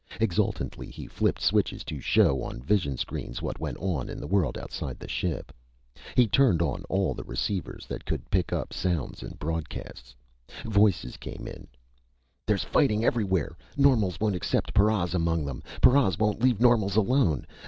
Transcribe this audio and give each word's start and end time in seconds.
Exultantly, 0.19 0.87
he 0.89 1.05
flipped 1.05 1.39
switches 1.39 1.83
to 1.83 1.99
show 1.99 2.41
on 2.41 2.59
vision 2.59 2.97
screens 2.97 3.39
what 3.39 3.59
went 3.59 3.77
on 3.77 4.09
in 4.09 4.19
the 4.19 4.25
world 4.25 4.57
outside 4.57 4.97
the 4.97 5.07
ship. 5.07 5.53
He 6.15 6.25
turned 6.25 6.59
on 6.59 6.83
all 6.89 7.13
the 7.13 7.23
receivers 7.23 7.85
that 7.85 8.03
could 8.03 8.27
pick 8.31 8.51
up 8.51 8.73
sounds 8.73 9.21
and 9.21 9.37
broadcasts. 9.37 10.15
Voices 10.65 11.17
came 11.17 11.45
in: 11.45 11.67
"_There's 12.47 12.63
fighting 12.65 13.05
everywhere! 13.05 13.55
Normals 13.77 14.19
won't 14.19 14.35
accept 14.35 14.73
paras 14.73 15.13
among 15.13 15.45
them! 15.45 15.61
Paras 15.83 16.17
won't 16.17 16.41
leave 16.41 16.59
normals 16.59 16.95
alone.... 16.95 17.45